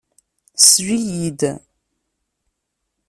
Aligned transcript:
Sel-iyi-d! 0.69 1.41